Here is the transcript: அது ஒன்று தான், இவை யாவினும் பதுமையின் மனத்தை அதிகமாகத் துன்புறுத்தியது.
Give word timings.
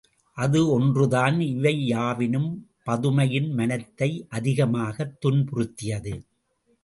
அது 0.37 0.69
ஒன்று 0.69 1.07
தான், 1.07 1.39
இவை 1.39 1.87
யாவினும் 1.89 2.49
பதுமையின் 2.85 3.51
மனத்தை 3.51 4.25
அதிகமாகத் 4.29 5.25
துன்புறுத்தியது. 5.25 6.13